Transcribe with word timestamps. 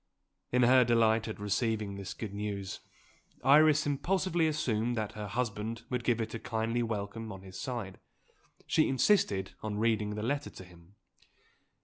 In 0.51 0.63
her 0.63 0.83
delight 0.83 1.27
at 1.27 1.39
receiving 1.39 1.93
this 1.93 2.15
good 2.15 2.33
news 2.33 2.79
Iris 3.43 3.85
impulsively 3.85 4.47
assumed 4.47 4.97
that 4.97 5.11
her 5.11 5.27
husband 5.27 5.83
would 5.91 6.03
give 6.03 6.19
it 6.19 6.33
a 6.33 6.39
kindly 6.39 6.81
welcome 6.81 7.31
on 7.31 7.43
his 7.43 7.59
side; 7.59 7.99
she 8.65 8.89
insisted 8.89 9.51
on 9.61 9.77
reading 9.77 10.15
the 10.15 10.23
letter 10.23 10.49
to 10.49 10.63
him. 10.63 10.95